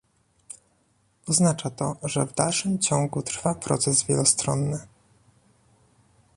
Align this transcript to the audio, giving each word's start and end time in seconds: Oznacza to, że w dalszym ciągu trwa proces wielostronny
Oznacza 1.27 1.69
to, 1.69 1.95
że 2.03 2.25
w 2.25 2.33
dalszym 2.33 2.79
ciągu 2.79 3.21
trwa 3.21 3.55
proces 3.55 4.03
wielostronny 4.03 4.79